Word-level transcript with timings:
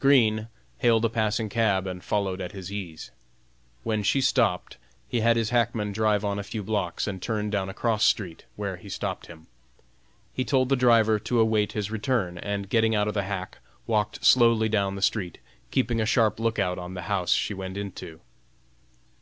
Green 0.00 0.48
hailed 0.78 1.04
a 1.04 1.10
passing 1.10 1.50
cab 1.50 1.86
and 1.86 2.02
followed 2.02 2.40
at 2.40 2.52
his 2.52 2.72
ease. 2.72 3.10
When 3.82 4.02
she 4.02 4.22
stopped, 4.22 4.78
he 5.08 5.20
had 5.20 5.36
his 5.36 5.50
hackman 5.50 5.92
drive 5.92 6.24
on 6.24 6.38
a 6.38 6.42
few 6.42 6.62
blocks 6.62 7.06
and 7.06 7.20
turn 7.20 7.50
down 7.50 7.68
a 7.68 7.74
cross 7.74 8.02
street, 8.06 8.46
where 8.56 8.76
he 8.78 8.88
stopped 8.88 9.26
him. 9.26 9.46
He 10.32 10.42
told 10.42 10.70
the 10.70 10.74
driver 10.74 11.18
to 11.18 11.38
await 11.38 11.72
his 11.72 11.90
return, 11.90 12.38
and 12.38 12.70
getting 12.70 12.94
out 12.94 13.08
of 13.08 13.12
the 13.12 13.24
hack, 13.24 13.58
walked 13.86 14.24
slowly 14.24 14.70
down 14.70 14.94
the 14.94 15.02
street, 15.02 15.36
keeping 15.70 16.00
a 16.00 16.06
sharp 16.06 16.40
lookout 16.40 16.78
on 16.78 16.94
the 16.94 17.02
house 17.02 17.32
she 17.32 17.52
went 17.52 17.76
into. 17.76 18.20